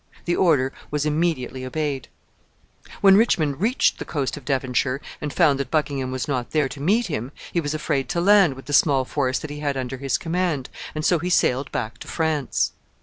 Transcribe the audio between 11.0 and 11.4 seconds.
so he